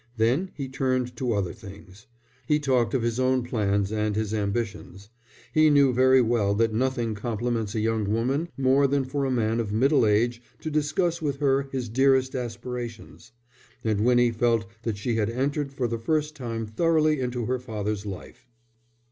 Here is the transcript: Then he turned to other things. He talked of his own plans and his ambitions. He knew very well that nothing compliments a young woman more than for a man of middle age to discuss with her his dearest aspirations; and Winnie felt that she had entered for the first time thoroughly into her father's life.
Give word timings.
Then 0.17 0.49
he 0.55 0.67
turned 0.67 1.15
to 1.17 1.33
other 1.33 1.53
things. 1.53 2.07
He 2.47 2.59
talked 2.59 2.95
of 2.95 3.03
his 3.03 3.19
own 3.19 3.43
plans 3.43 3.91
and 3.91 4.15
his 4.15 4.33
ambitions. 4.33 5.09
He 5.53 5.69
knew 5.69 5.93
very 5.93 6.23
well 6.23 6.55
that 6.55 6.73
nothing 6.73 7.13
compliments 7.13 7.75
a 7.75 7.81
young 7.81 8.11
woman 8.11 8.49
more 8.57 8.87
than 8.87 9.05
for 9.05 9.25
a 9.25 9.29
man 9.31 9.59
of 9.59 9.71
middle 9.71 10.07
age 10.07 10.41
to 10.61 10.71
discuss 10.71 11.21
with 11.21 11.37
her 11.37 11.69
his 11.71 11.87
dearest 11.87 12.33
aspirations; 12.33 13.31
and 13.83 14.01
Winnie 14.01 14.31
felt 14.31 14.65
that 14.81 14.97
she 14.97 15.17
had 15.17 15.29
entered 15.29 15.71
for 15.71 15.87
the 15.87 15.99
first 15.99 16.35
time 16.35 16.65
thoroughly 16.65 17.19
into 17.19 17.45
her 17.45 17.59
father's 17.59 18.03
life. 18.03 18.47